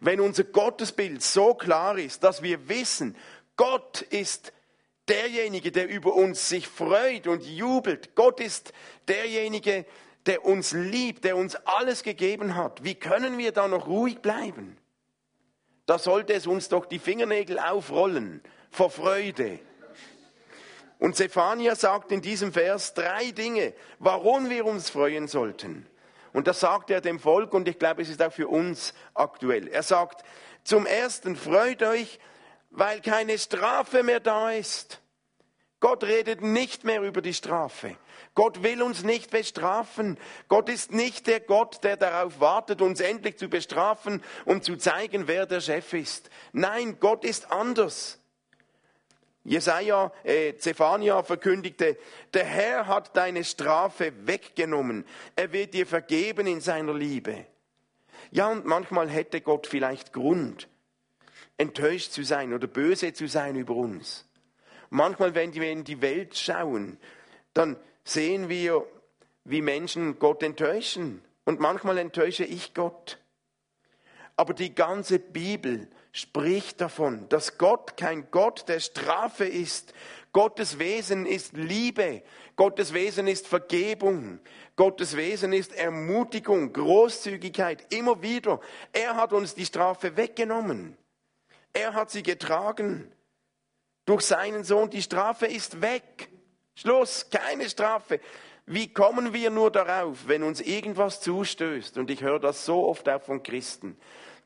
Wenn 0.00 0.20
unser 0.20 0.44
Gottesbild 0.44 1.22
so 1.22 1.54
klar 1.54 1.98
ist, 1.98 2.22
dass 2.22 2.42
wir 2.42 2.68
wissen, 2.68 3.16
Gott 3.56 4.02
ist 4.02 4.52
derjenige, 5.08 5.72
der 5.72 5.88
über 5.88 6.14
uns 6.14 6.48
sich 6.48 6.68
freut 6.68 7.26
und 7.26 7.44
jubelt. 7.44 8.14
Gott 8.14 8.38
ist 8.38 8.72
derjenige, 9.08 9.72
der 9.72 9.84
uns 10.44 10.72
liebt, 10.72 11.24
der 11.24 11.36
uns 11.36 11.56
alles 11.56 12.02
gegeben 12.02 12.54
hat. 12.54 12.84
Wie 12.84 12.94
können 12.94 13.38
wir 13.38 13.52
da 13.52 13.68
noch 13.68 13.86
ruhig 13.86 14.20
bleiben? 14.20 14.76
Da 15.86 15.98
sollte 15.98 16.32
es 16.32 16.46
uns 16.46 16.68
doch 16.68 16.86
die 16.86 16.98
Fingernägel 16.98 17.58
aufrollen 17.58 18.40
vor 18.70 18.90
Freude. 18.90 19.58
Und 20.98 21.16
Zephania 21.16 21.74
sagt 21.74 22.12
in 22.12 22.22
diesem 22.22 22.52
Vers 22.52 22.94
drei 22.94 23.32
Dinge, 23.32 23.74
warum 23.98 24.48
wir 24.48 24.64
uns 24.64 24.88
freuen 24.88 25.26
sollten. 25.26 25.86
Und 26.32 26.46
das 26.46 26.60
sagt 26.60 26.90
er 26.90 27.00
dem 27.00 27.18
Volk 27.18 27.52
und 27.52 27.66
ich 27.66 27.78
glaube, 27.78 28.02
es 28.02 28.08
ist 28.08 28.22
auch 28.22 28.32
für 28.32 28.46
uns 28.46 28.94
aktuell. 29.12 29.66
Er 29.66 29.82
sagt, 29.82 30.24
zum 30.62 30.86
Ersten 30.86 31.34
freut 31.34 31.82
euch, 31.82 32.20
weil 32.70 33.00
keine 33.00 33.36
Strafe 33.36 34.02
mehr 34.02 34.20
da 34.20 34.52
ist. 34.52 35.00
Gott 35.80 36.04
redet 36.04 36.40
nicht 36.40 36.84
mehr 36.84 37.02
über 37.02 37.20
die 37.20 37.34
Strafe. 37.34 37.96
Gott 38.34 38.62
will 38.62 38.82
uns 38.82 39.02
nicht 39.04 39.30
bestrafen. 39.30 40.18
Gott 40.48 40.68
ist 40.68 40.92
nicht 40.92 41.26
der 41.26 41.40
Gott, 41.40 41.84
der 41.84 41.96
darauf 41.96 42.40
wartet, 42.40 42.80
uns 42.80 43.00
endlich 43.00 43.36
zu 43.36 43.48
bestrafen, 43.48 44.22
um 44.46 44.62
zu 44.62 44.76
zeigen, 44.76 45.28
wer 45.28 45.44
der 45.44 45.60
Chef 45.60 45.92
ist. 45.92 46.30
Nein, 46.52 46.96
Gott 46.98 47.24
ist 47.24 47.50
anders. 47.50 48.18
Jesaja, 49.44 50.12
äh, 50.22 50.54
Zephania 50.56 51.22
verkündigte, 51.24 51.98
der 52.32 52.44
Herr 52.44 52.86
hat 52.86 53.16
deine 53.16 53.44
Strafe 53.44 54.12
weggenommen. 54.26 55.04
Er 55.34 55.52
wird 55.52 55.74
dir 55.74 55.86
vergeben 55.86 56.46
in 56.46 56.60
seiner 56.60 56.94
Liebe. 56.94 57.46
Ja, 58.30 58.48
und 58.48 58.64
manchmal 58.64 59.10
hätte 59.10 59.40
Gott 59.40 59.66
vielleicht 59.66 60.12
Grund, 60.12 60.68
enttäuscht 61.58 62.12
zu 62.12 62.22
sein 62.22 62.54
oder 62.54 62.68
böse 62.68 63.12
zu 63.12 63.26
sein 63.26 63.56
über 63.56 63.74
uns. 63.74 64.26
Manchmal, 64.90 65.34
wenn 65.34 65.52
wir 65.52 65.70
in 65.70 65.84
die 65.84 66.00
Welt 66.00 66.36
schauen, 66.36 66.98
dann 67.52 67.76
sehen 68.04 68.48
wir, 68.48 68.86
wie 69.44 69.62
Menschen 69.62 70.18
Gott 70.18 70.42
enttäuschen. 70.42 71.22
Und 71.44 71.60
manchmal 71.60 71.98
enttäusche 71.98 72.44
ich 72.44 72.74
Gott. 72.74 73.18
Aber 74.36 74.54
die 74.54 74.74
ganze 74.74 75.18
Bibel 75.18 75.88
spricht 76.12 76.80
davon, 76.80 77.28
dass 77.28 77.58
Gott 77.58 77.96
kein 77.96 78.30
Gott 78.30 78.68
der 78.68 78.80
Strafe 78.80 79.44
ist. 79.44 79.92
Gottes 80.32 80.78
Wesen 80.78 81.26
ist 81.26 81.54
Liebe. 81.54 82.22
Gottes 82.56 82.94
Wesen 82.94 83.26
ist 83.26 83.46
Vergebung. 83.46 84.40
Gottes 84.76 85.16
Wesen 85.16 85.52
ist 85.52 85.74
Ermutigung, 85.74 86.72
Großzügigkeit, 86.72 87.92
immer 87.92 88.22
wieder. 88.22 88.60
Er 88.92 89.16
hat 89.16 89.32
uns 89.32 89.54
die 89.54 89.66
Strafe 89.66 90.16
weggenommen. 90.16 90.96
Er 91.72 91.94
hat 91.94 92.10
sie 92.10 92.22
getragen. 92.22 93.12
Durch 94.06 94.22
seinen 94.22 94.64
Sohn, 94.64 94.90
die 94.90 95.02
Strafe 95.02 95.46
ist 95.46 95.80
weg. 95.80 96.30
Schluss, 96.74 97.28
keine 97.30 97.68
Strafe. 97.68 98.20
Wie 98.66 98.92
kommen 98.92 99.32
wir 99.32 99.50
nur 99.50 99.70
darauf, 99.70 100.28
wenn 100.28 100.42
uns 100.42 100.60
irgendwas 100.60 101.20
zustößt? 101.20 101.98
Und 101.98 102.10
ich 102.10 102.22
höre 102.22 102.38
das 102.38 102.64
so 102.64 102.86
oft 102.86 103.08
auch 103.08 103.22
von 103.22 103.42
Christen, 103.42 103.96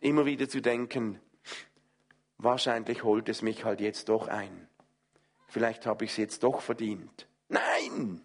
immer 0.01 0.25
wieder 0.27 0.49
zu 0.49 0.61
denken, 0.61 1.21
wahrscheinlich 2.39 3.05
holt 3.05 3.29
es 3.29 3.43
mich 3.43 3.65
halt 3.65 3.81
jetzt 3.81 4.09
doch 4.09 4.29
ein. 4.29 4.69
Vielleicht 5.49 5.87
habe 5.87 6.05
ich 6.05 6.13
es 6.13 6.17
jetzt 6.17 6.43
doch 6.43 6.61
verdient. 6.61 7.27
Nein, 7.49 8.21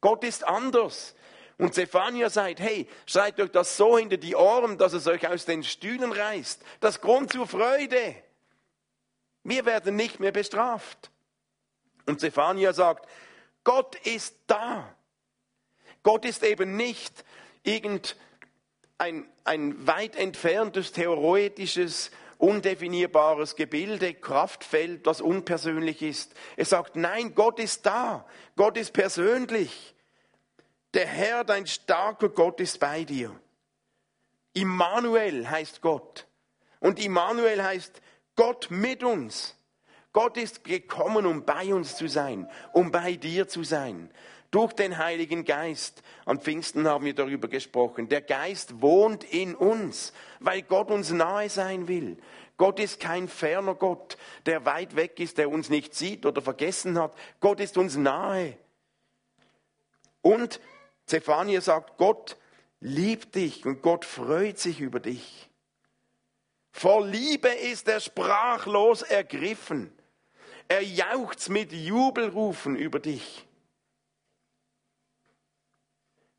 Gott 0.00 0.24
ist 0.24 0.46
anders. 0.46 1.14
Und 1.58 1.72
Zephania 1.72 2.28
sagt, 2.28 2.60
hey, 2.60 2.86
schreit 3.06 3.40
euch 3.40 3.50
das 3.50 3.76
so 3.76 3.96
hinter 3.96 4.18
die 4.18 4.36
Ohren, 4.36 4.76
dass 4.76 4.92
es 4.92 5.06
euch 5.06 5.26
aus 5.26 5.46
den 5.46 5.64
Stühlen 5.64 6.12
reißt. 6.12 6.62
Das 6.80 7.00
Grund 7.00 7.32
zur 7.32 7.46
Freude. 7.46 8.14
Wir 9.42 9.64
werden 9.64 9.96
nicht 9.96 10.20
mehr 10.20 10.32
bestraft. 10.32 11.10
Und 12.06 12.20
Zephania 12.20 12.72
sagt, 12.72 13.08
Gott 13.64 13.96
ist 14.06 14.36
da. 14.46 14.94
Gott 16.02 16.24
ist 16.24 16.44
eben 16.44 16.76
nicht 16.76 17.24
irgendein 17.64 18.14
ein 19.44 19.86
weit 19.86 20.16
entferntes 20.16 20.92
theoretisches, 20.92 22.10
undefinierbares 22.38 23.56
Gebilde, 23.56 24.14
Kraftfeld, 24.14 25.06
das 25.06 25.20
unpersönlich 25.20 26.02
ist. 26.02 26.32
Er 26.56 26.64
sagt, 26.64 26.96
nein, 26.96 27.34
Gott 27.34 27.58
ist 27.58 27.86
da. 27.86 28.26
Gott 28.56 28.76
ist 28.76 28.92
persönlich. 28.92 29.94
Der 30.94 31.06
Herr, 31.06 31.44
dein 31.44 31.66
starker 31.66 32.28
Gott, 32.28 32.60
ist 32.60 32.78
bei 32.78 33.04
dir. 33.04 33.38
Immanuel 34.52 35.48
heißt 35.48 35.80
Gott. 35.80 36.26
Und 36.80 36.98
Immanuel 36.98 37.62
heißt 37.62 38.00
Gott 38.36 38.68
mit 38.70 39.02
uns. 39.02 39.55
Gott 40.16 40.38
ist 40.38 40.64
gekommen, 40.64 41.26
um 41.26 41.44
bei 41.44 41.74
uns 41.74 41.94
zu 41.94 42.08
sein, 42.08 42.48
um 42.72 42.90
bei 42.90 43.16
dir 43.16 43.48
zu 43.48 43.64
sein. 43.64 44.10
Durch 44.50 44.72
den 44.72 44.96
Heiligen 44.96 45.44
Geist. 45.44 46.02
An 46.24 46.40
Pfingsten 46.40 46.88
haben 46.88 47.04
wir 47.04 47.14
darüber 47.14 47.48
gesprochen. 47.48 48.08
Der 48.08 48.22
Geist 48.22 48.80
wohnt 48.80 49.24
in 49.24 49.54
uns, 49.54 50.14
weil 50.40 50.62
Gott 50.62 50.90
uns 50.90 51.10
nahe 51.10 51.50
sein 51.50 51.86
will. 51.86 52.16
Gott 52.56 52.80
ist 52.80 52.98
kein 52.98 53.28
ferner 53.28 53.74
Gott, 53.74 54.16
der 54.46 54.64
weit 54.64 54.96
weg 54.96 55.20
ist, 55.20 55.36
der 55.36 55.50
uns 55.50 55.68
nicht 55.68 55.94
sieht 55.94 56.24
oder 56.24 56.40
vergessen 56.40 56.98
hat. 56.98 57.12
Gott 57.40 57.60
ist 57.60 57.76
uns 57.76 57.96
nahe. 57.96 58.56
Und 60.22 60.60
Zephania 61.04 61.60
sagt, 61.60 61.98
Gott 61.98 62.38
liebt 62.80 63.34
dich 63.34 63.66
und 63.66 63.82
Gott 63.82 64.06
freut 64.06 64.58
sich 64.58 64.80
über 64.80 64.98
dich. 64.98 65.50
Vor 66.72 67.06
Liebe 67.06 67.48
ist 67.48 67.86
er 67.88 68.00
sprachlos 68.00 69.02
ergriffen. 69.02 69.92
Er 70.68 70.82
jauchzt 70.82 71.48
mit 71.48 71.72
Jubelrufen 71.72 72.76
über 72.76 72.98
dich. 72.98 73.46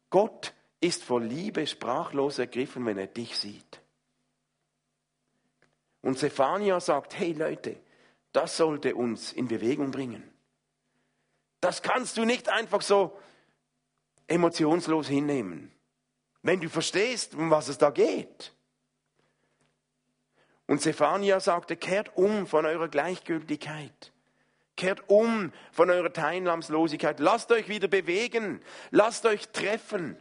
Gott 0.10 0.54
ist 0.80 1.04
vor 1.04 1.22
Liebe 1.22 1.66
sprachlos 1.66 2.40
ergriffen, 2.40 2.86
wenn 2.86 2.98
er 2.98 3.08
dich 3.08 3.38
sieht. 3.38 3.82
Und 6.02 6.18
Zephania 6.18 6.80
sagt, 6.80 7.18
hey 7.18 7.34
Leute, 7.34 7.78
das 8.32 8.58
sollte 8.58 8.96
uns 8.96 9.34
in 9.34 9.48
Bewegung 9.48 9.92
bringen. 9.92 10.24
Das 11.60 11.82
kannst 11.82 12.18
du 12.18 12.26
nicht 12.26 12.50
einfach 12.50 12.82
so 12.82 13.18
emotionslos 14.28 15.08
hinnehmen. 15.08 15.72
Wenn 16.44 16.62
du 16.62 16.70
verstehst, 16.70 17.34
um 17.34 17.50
was 17.50 17.68
es 17.68 17.78
da 17.78 17.90
geht. 17.90 18.54
Und 20.68 20.82
Zephania 20.82 21.40
sagte, 21.40 21.76
kehrt 21.76 22.16
um 22.16 22.46
von 22.46 22.66
eurer 22.66 22.90
Gleichgültigkeit. 22.90 24.14
Kehrt 24.78 25.10
um 25.10 25.52
von 25.74 25.90
eurer 25.90 26.14
Teilnahmslosigkeit. 26.14 27.20
Lasst 27.20 27.52
euch 27.52 27.68
wieder 27.68 27.90
bewegen. 27.90 28.62
Lasst 28.92 29.26
euch 29.26 29.50
treffen. 29.50 30.16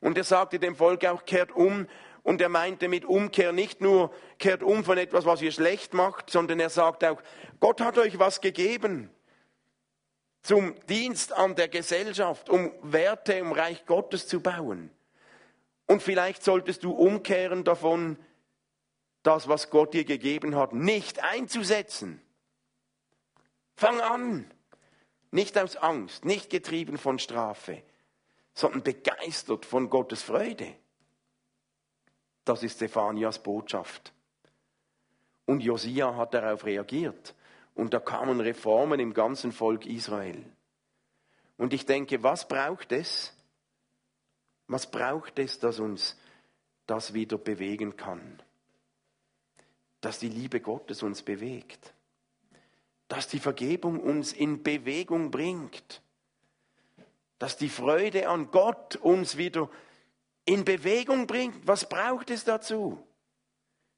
Und 0.00 0.18
er 0.18 0.24
sagte 0.24 0.58
dem 0.58 0.74
Volk 0.74 1.04
auch, 1.04 1.24
kehrt 1.24 1.52
um. 1.52 1.86
Und 2.24 2.40
er 2.40 2.48
meinte 2.48 2.88
mit 2.88 3.04
Umkehr 3.04 3.52
nicht 3.52 3.80
nur, 3.80 4.12
kehrt 4.38 4.64
um 4.64 4.82
von 4.82 4.98
etwas, 4.98 5.26
was 5.26 5.42
ihr 5.42 5.52
schlecht 5.52 5.94
macht, 5.94 6.30
sondern 6.30 6.58
er 6.58 6.70
sagt 6.70 7.04
auch, 7.04 7.22
Gott 7.60 7.80
hat 7.80 7.98
euch 7.98 8.18
was 8.18 8.40
gegeben 8.40 9.10
zum 10.44 10.74
Dienst 10.90 11.32
an 11.32 11.54
der 11.54 11.68
Gesellschaft, 11.68 12.50
um 12.50 12.70
Werte 12.82 13.32
im 13.32 13.50
Reich 13.50 13.86
Gottes 13.86 14.28
zu 14.28 14.40
bauen. 14.40 14.90
Und 15.86 16.02
vielleicht 16.02 16.44
solltest 16.44 16.84
du 16.84 16.92
umkehren 16.92 17.64
davon, 17.64 18.18
das, 19.22 19.48
was 19.48 19.70
Gott 19.70 19.94
dir 19.94 20.04
gegeben 20.04 20.54
hat, 20.54 20.74
nicht 20.74 21.24
einzusetzen. 21.24 22.20
Fang 23.76 24.00
an. 24.00 24.50
Nicht 25.30 25.58
aus 25.58 25.76
Angst, 25.76 26.24
nicht 26.24 26.48
getrieben 26.48 26.96
von 26.96 27.18
Strafe, 27.18 27.82
sondern 28.54 28.84
begeistert 28.84 29.66
von 29.66 29.90
Gottes 29.90 30.22
Freude. 30.22 30.76
Das 32.44 32.62
ist 32.62 32.76
Stephanias 32.76 33.42
Botschaft. 33.42 34.12
Und 35.46 35.60
Josia 35.60 36.16
hat 36.16 36.34
darauf 36.34 36.64
reagiert. 36.64 37.34
Und 37.74 37.92
da 37.92 37.98
kamen 37.98 38.40
Reformen 38.40 39.00
im 39.00 39.12
ganzen 39.12 39.50
Volk 39.50 39.86
Israel. 39.86 40.44
Und 41.56 41.72
ich 41.72 41.86
denke, 41.86 42.22
was 42.22 42.46
braucht 42.46 42.92
es? 42.92 43.32
Was 44.66 44.90
braucht 44.90 45.38
es, 45.38 45.58
dass 45.58 45.80
uns 45.80 46.16
das 46.86 47.14
wieder 47.14 47.38
bewegen 47.38 47.96
kann? 47.96 48.40
Dass 50.00 50.18
die 50.18 50.28
Liebe 50.28 50.60
Gottes 50.60 51.02
uns 51.02 51.22
bewegt. 51.22 51.93
Dass 53.08 53.28
die 53.28 53.38
Vergebung 53.38 54.00
uns 54.00 54.32
in 54.32 54.62
Bewegung 54.62 55.30
bringt. 55.30 56.02
Dass 57.38 57.56
die 57.56 57.68
Freude 57.68 58.28
an 58.28 58.50
Gott 58.50 58.96
uns 58.96 59.36
wieder 59.36 59.68
in 60.44 60.64
Bewegung 60.64 61.26
bringt. 61.26 61.66
Was 61.66 61.88
braucht 61.88 62.30
es 62.30 62.44
dazu? 62.44 63.04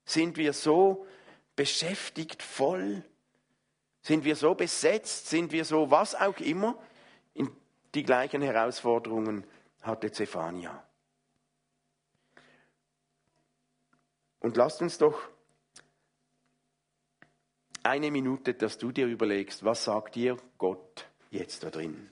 Sind 0.05 0.37
wir 0.37 0.53
so 0.53 1.07
beschäftigt, 1.55 2.43
voll 2.43 3.03
sind 4.07 4.25
wir 4.25 4.37
so 4.37 4.55
besetzt? 4.55 5.27
Sind 5.27 5.51
wir 5.51 5.65
so 5.65 5.91
was 5.91 6.15
auch 6.15 6.39
immer? 6.39 6.79
In 7.35 7.51
die 7.93 8.05
gleichen 8.05 8.41
Herausforderungen 8.41 9.45
hatte 9.83 10.13
Zephania. 10.13 10.87
Und 14.39 14.57
lasst 14.57 14.81
uns 14.81 14.97
doch 14.97 15.19
eine 17.87 18.11
Minute, 18.11 18.55
dass 18.55 18.79
du 18.79 18.93
dir 18.93 19.07
überlegst, 19.07 19.65
was 19.65 19.85
sagt 19.85 20.15
dir 20.15 20.37
Gott 20.59 21.09
jetzt 21.31 21.63
da 21.63 21.71
drin? 21.71 22.11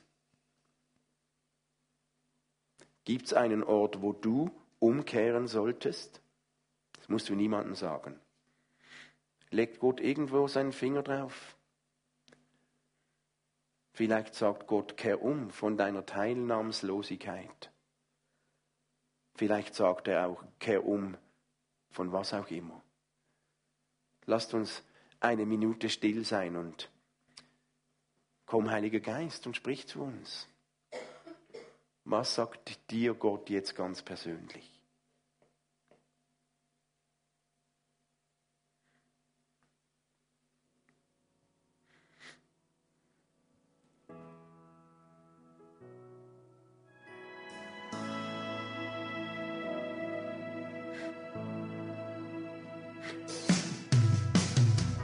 Gibt 3.04 3.26
es 3.26 3.34
einen 3.34 3.62
Ort, 3.62 4.00
wo 4.00 4.12
du 4.12 4.50
umkehren 4.78 5.46
solltest? 5.46 6.20
Das 6.96 7.08
musst 7.08 7.28
du 7.28 7.34
niemandem 7.34 7.74
sagen. 7.74 8.18
Legt 9.50 9.78
Gott 9.78 10.00
irgendwo 10.00 10.48
seinen 10.48 10.72
Finger 10.72 11.02
drauf? 11.02 11.56
Vielleicht 13.92 14.34
sagt 14.34 14.66
Gott, 14.66 14.96
kehr 14.96 15.22
um 15.22 15.50
von 15.50 15.76
deiner 15.76 16.04
Teilnahmslosigkeit. 16.04 17.70
Vielleicht 19.36 19.74
sagt 19.74 20.08
er 20.08 20.26
auch, 20.26 20.42
kehr 20.58 20.84
um 20.86 21.16
von 21.90 22.10
was 22.12 22.34
auch 22.34 22.50
immer. 22.50 22.82
Lasst 24.26 24.54
uns 24.54 24.82
eine 25.24 25.46
Minute 25.46 25.88
still 25.88 26.24
sein 26.24 26.54
und 26.56 26.90
komm, 28.46 28.70
Heiliger 28.70 29.00
Geist, 29.00 29.46
und 29.46 29.56
sprich 29.56 29.88
zu 29.88 30.02
uns. 30.02 30.48
Was 32.04 32.34
sagt 32.34 32.90
dir 32.90 33.14
Gott 33.14 33.48
jetzt 33.48 33.74
ganz 33.74 34.02
persönlich? 34.02 34.73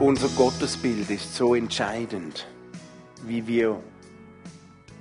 Unser 0.01 0.29
Gottesbild 0.29 1.11
ist 1.11 1.35
so 1.35 1.55
entscheidend, 1.55 2.47
wie 3.25 3.47
wir 3.47 3.83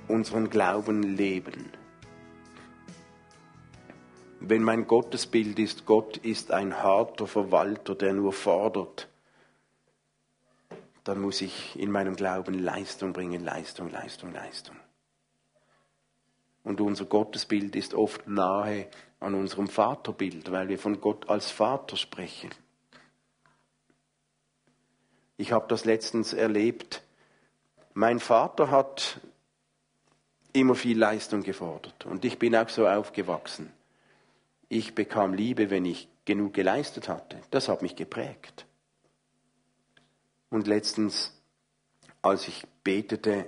unseren 0.08 0.50
Glauben 0.50 1.02
leben. 1.02 1.72
Wenn 4.40 4.62
mein 4.62 4.86
Gottesbild 4.86 5.58
ist, 5.58 5.86
Gott 5.86 6.18
ist 6.18 6.52
ein 6.52 6.82
harter 6.82 7.26
Verwalter, 7.26 7.94
der 7.94 8.12
nur 8.12 8.34
fordert, 8.34 9.08
dann 11.04 11.22
muss 11.22 11.40
ich 11.40 11.80
in 11.80 11.90
meinem 11.90 12.14
Glauben 12.14 12.52
Leistung 12.52 13.14
bringen, 13.14 13.42
Leistung, 13.42 13.90
Leistung, 13.90 14.34
Leistung. 14.34 14.76
Und 16.62 16.82
unser 16.82 17.06
Gottesbild 17.06 17.74
ist 17.74 17.94
oft 17.94 18.28
nahe 18.28 18.86
an 19.18 19.34
unserem 19.34 19.68
Vaterbild, 19.68 20.52
weil 20.52 20.68
wir 20.68 20.78
von 20.78 21.00
Gott 21.00 21.30
als 21.30 21.50
Vater 21.50 21.96
sprechen. 21.96 22.50
Ich 25.40 25.52
habe 25.52 25.66
das 25.68 25.86
letztens 25.86 26.34
erlebt. 26.34 27.02
Mein 27.94 28.20
Vater 28.20 28.70
hat 28.70 29.22
immer 30.52 30.74
viel 30.74 30.98
Leistung 30.98 31.42
gefordert 31.42 32.04
und 32.04 32.26
ich 32.26 32.38
bin 32.38 32.54
auch 32.54 32.68
so 32.68 32.86
aufgewachsen. 32.86 33.72
Ich 34.68 34.94
bekam 34.94 35.32
Liebe, 35.32 35.70
wenn 35.70 35.86
ich 35.86 36.08
genug 36.26 36.52
geleistet 36.52 37.08
hatte. 37.08 37.38
Das 37.50 37.70
hat 37.70 37.80
mich 37.80 37.96
geprägt. 37.96 38.66
Und 40.50 40.66
letztens, 40.66 41.32
als 42.20 42.46
ich 42.46 42.66
betete, 42.84 43.46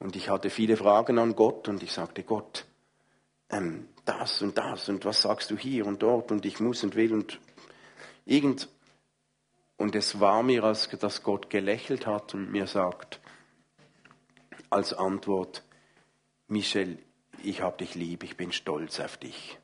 Und 0.00 0.16
ich 0.16 0.28
hatte 0.28 0.50
viele 0.50 0.76
Fragen 0.76 1.20
an 1.20 1.36
Gott 1.36 1.68
und 1.68 1.84
ich 1.84 1.92
sagte, 1.92 2.24
Gott, 2.24 2.66
ähm, 3.48 3.88
das 4.04 4.42
und 4.42 4.58
das 4.58 4.88
und 4.88 5.04
was 5.04 5.22
sagst 5.22 5.52
du 5.52 5.56
hier 5.56 5.86
und 5.86 6.02
dort 6.02 6.32
und 6.32 6.44
ich 6.44 6.58
muss 6.58 6.82
und 6.82 6.96
will 6.96 7.12
und 7.12 7.38
irgend. 8.26 8.68
Und 9.84 9.94
es 9.94 10.18
war 10.18 10.42
mir, 10.42 10.64
als 10.64 10.88
dass 10.88 11.22
Gott 11.22 11.50
gelächelt 11.50 12.06
hat 12.06 12.32
und 12.32 12.50
mir 12.50 12.66
sagt, 12.66 13.20
als 14.70 14.94
Antwort, 14.94 15.62
Michel, 16.48 16.98
ich 17.42 17.60
habe 17.60 17.76
dich 17.76 17.94
lieb, 17.94 18.22
ich 18.22 18.38
bin 18.38 18.50
stolz 18.50 18.98
auf 18.98 19.18
dich. 19.18 19.58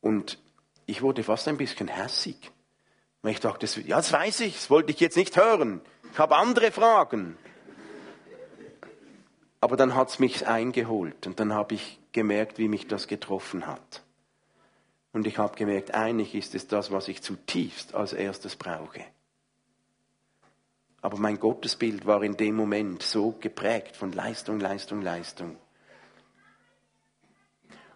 Und 0.00 0.38
ich 0.86 1.02
wurde 1.02 1.22
fast 1.22 1.48
ein 1.48 1.58
bisschen 1.58 1.86
hässig. 1.86 2.50
Weil 3.20 3.32
ich 3.32 3.40
dachte, 3.40 3.66
ja, 3.82 3.96
das 3.96 4.10
weiß 4.10 4.40
ich, 4.40 4.54
das 4.54 4.70
wollte 4.70 4.90
ich 4.90 5.00
jetzt 5.00 5.18
nicht 5.18 5.36
hören. 5.36 5.82
Ich 6.10 6.18
habe 6.18 6.34
andere 6.36 6.72
Fragen. 6.72 7.36
Aber 9.60 9.76
dann 9.76 9.94
hat 9.94 10.08
es 10.08 10.18
mich 10.18 10.46
eingeholt 10.46 11.26
und 11.26 11.38
dann 11.40 11.52
habe 11.52 11.74
ich 11.74 12.00
gemerkt, 12.12 12.56
wie 12.56 12.68
mich 12.68 12.88
das 12.88 13.06
getroffen 13.06 13.66
hat. 13.66 14.02
Und 15.12 15.26
ich 15.26 15.38
habe 15.38 15.56
gemerkt, 15.56 15.94
eigentlich 15.94 16.34
ist 16.34 16.54
es 16.54 16.66
das, 16.68 16.90
was 16.90 17.08
ich 17.08 17.22
zutiefst 17.22 17.94
als 17.94 18.12
erstes 18.12 18.56
brauche. 18.56 19.04
Aber 21.02 21.18
mein 21.18 21.38
Gottesbild 21.38 22.06
war 22.06 22.22
in 22.22 22.36
dem 22.36 22.54
Moment 22.54 23.02
so 23.02 23.32
geprägt 23.40 23.96
von 23.96 24.12
Leistung, 24.12 24.60
Leistung, 24.60 25.02
Leistung. 25.02 25.56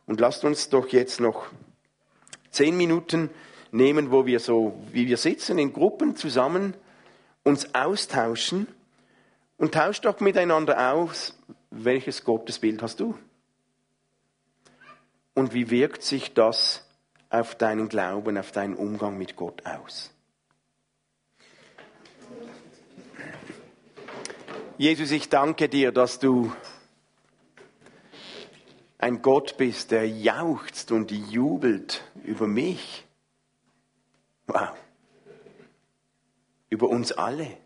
Und 0.07 0.21
lasst 0.21 0.45
uns 0.45 0.69
doch 0.69 0.89
jetzt 0.89 1.21
noch 1.21 1.47
zehn 2.51 2.77
Minuten 2.77 3.31
nehmen, 3.71 4.11
wo 4.11 4.27
wir 4.27 4.41
so, 4.41 4.79
wie 4.93 5.07
wir 5.07 5.17
sitzen, 5.17 5.59
in 5.59 5.73
Gruppen 5.73 6.17
zusammen 6.17 6.75
uns 7.45 7.75
austauschen 7.75 8.67
und 9.57 9.75
tauscht 9.75 10.05
doch 10.05 10.21
miteinander 10.21 10.93
aus, 10.93 11.39
welches 11.71 12.25
Gottesbild 12.25 12.83
hast 12.83 13.01
du? 13.01 13.17
Und 15.35 15.55
wie 15.55 15.71
wirkt 15.71 16.03
sich 16.03 16.35
das 16.35 16.86
auf 17.41 17.55
deinen 17.55 17.89
Glauben, 17.89 18.39
auf 18.39 18.53
deinen 18.53 18.75
Umgang 18.75 19.19
mit 19.19 19.37
Gott 19.37 19.65
aus? 19.67 20.11
Jesus, 24.79 25.11
ich 25.11 25.29
danke 25.29 25.69
dir, 25.69 25.93
dass 25.93 26.19
du 26.19 26.53
ein 28.99 29.23
Gott 29.23 29.57
bist, 29.57 29.91
der 29.91 30.09
jauchzt 30.09 30.93
und 30.93 31.11
jubelt 31.11 32.03
über 32.25 32.47
mich. 32.47 33.07
Wow. 34.47 34.77
Über 36.69 36.89
uns 36.89 37.13
alle. 37.13 37.57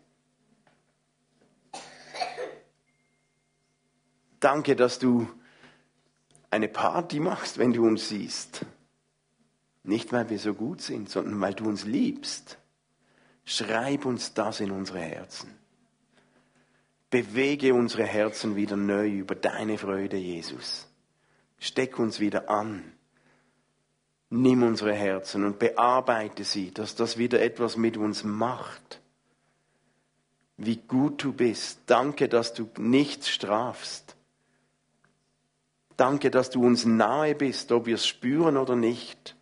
Danke, 4.39 4.75
dass 4.75 4.99
du 4.99 5.27
eine 6.49 6.67
Party 6.67 7.19
machst, 7.19 7.57
wenn 7.57 7.73
du 7.73 7.85
uns 7.85 8.09
siehst. 8.09 8.65
Nicht, 9.83 10.11
weil 10.13 10.29
wir 10.29 10.39
so 10.39 10.53
gut 10.53 10.81
sind, 10.81 11.09
sondern 11.09 11.39
weil 11.41 11.53
du 11.53 11.65
uns 11.65 11.85
liebst. 11.85 12.57
Schreib 13.43 14.05
uns 14.05 14.33
das 14.33 14.59
in 14.59 14.71
unsere 14.71 14.99
Herzen. 14.99 15.53
Bewege 17.09 17.73
unsere 17.73 18.05
Herzen 18.05 18.55
wieder 18.55 18.77
neu 18.77 19.09
über 19.09 19.35
deine 19.35 19.77
Freude, 19.77 20.17
Jesus. 20.17 20.87
Steck 21.59 21.99
uns 21.99 22.19
wieder 22.19 22.49
an. 22.49 22.93
Nimm 24.29 24.63
unsere 24.63 24.93
Herzen 24.93 25.43
und 25.43 25.59
bearbeite 25.59 26.45
sie, 26.45 26.71
dass 26.71 26.95
das 26.95 27.17
wieder 27.17 27.41
etwas 27.41 27.75
mit 27.75 27.97
uns 27.97 28.23
macht. 28.23 29.01
Wie 30.55 30.77
gut 30.77 31.23
du 31.23 31.33
bist. 31.33 31.79
Danke, 31.87 32.29
dass 32.29 32.53
du 32.53 32.69
nichts 32.77 33.29
strafst. 33.29 34.15
Danke, 35.97 36.31
dass 36.31 36.49
du 36.49 36.65
uns 36.65 36.85
nahe 36.85 37.35
bist, 37.35 37.71
ob 37.71 37.87
wir 37.87 37.95
es 37.95 38.07
spüren 38.07 38.57
oder 38.57 38.75
nicht. 38.75 39.35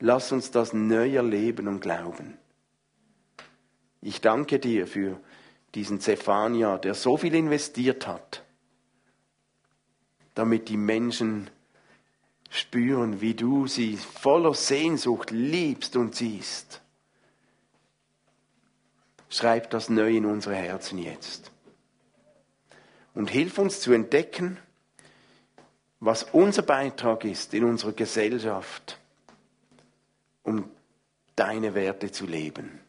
Lass 0.00 0.32
uns 0.32 0.50
das 0.50 0.72
neu 0.72 1.14
erleben 1.14 1.66
und 1.68 1.80
glauben. 1.80 2.38
Ich 4.00 4.20
danke 4.20 4.58
dir 4.58 4.86
für 4.86 5.20
diesen 5.74 6.00
Zephania, 6.00 6.78
der 6.78 6.94
so 6.94 7.16
viel 7.16 7.34
investiert 7.34 8.06
hat, 8.06 8.44
damit 10.34 10.68
die 10.68 10.76
Menschen 10.76 11.50
spüren, 12.50 13.20
wie 13.20 13.34
du 13.34 13.66
sie 13.66 13.96
voller 13.96 14.54
Sehnsucht 14.54 15.30
liebst 15.30 15.96
und 15.96 16.14
siehst. 16.14 16.80
Schreib 19.28 19.70
das 19.70 19.90
neu 19.90 20.16
in 20.16 20.24
unsere 20.24 20.54
Herzen 20.54 20.98
jetzt. 20.98 21.50
Und 23.14 23.30
hilf 23.30 23.58
uns 23.58 23.80
zu 23.80 23.92
entdecken, 23.92 24.58
was 26.00 26.22
unser 26.22 26.62
Beitrag 26.62 27.24
ist 27.24 27.52
in 27.52 27.64
unserer 27.64 27.92
Gesellschaft, 27.92 28.97
deine 31.38 31.74
Werte 31.74 32.10
zu 32.10 32.26
leben. 32.26 32.80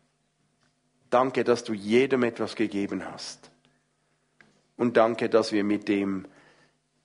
Danke, 1.09 1.43
dass 1.43 1.63
du 1.63 1.73
jedem 1.73 2.23
etwas 2.23 2.55
gegeben 2.55 3.05
hast. 3.05 3.49
Und 4.77 4.97
danke, 4.97 5.29
dass 5.29 5.51
wir 5.51 5.63
mit 5.63 5.88
dem 5.88 6.25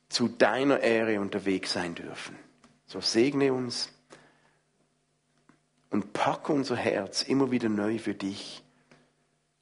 zu 0.08 0.28
deiner 0.28 0.80
Ehre 0.80 1.20
unterwegs 1.20 1.72
sein 1.72 1.94
dürfen. 1.94 2.36
So 2.86 3.00
segne 3.00 3.52
uns 3.52 3.90
und 5.90 6.12
pack 6.12 6.48
unser 6.48 6.76
Herz 6.76 7.22
immer 7.22 7.50
wieder 7.50 7.68
neu 7.68 7.98
für 7.98 8.14
dich. 8.14 8.62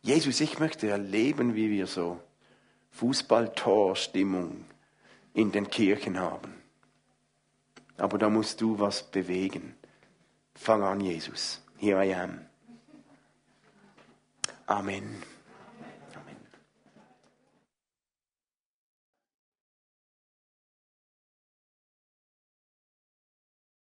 Jesus, 0.03 0.41
ich 0.41 0.59
möchte 0.59 0.89
erleben, 0.89 1.55
wie 1.55 1.71
wir 1.71 1.87
so 1.87 2.21
Fußballtorstimmung 2.91 4.65
in 5.33 5.53
den 5.53 5.71
Kirchen 5.71 6.19
haben. 6.19 6.53
Aber 7.97 8.19
da 8.19 8.29
musst 8.29 8.61
du 8.61 8.79
was 8.79 9.11
bewegen. 9.11 9.75
Fang 10.55 10.83
an, 10.83 11.01
Jesus. 11.01 11.62
Here 11.83 11.99
I 11.99 12.15
am. 12.15 12.47
Amen. 14.69 15.32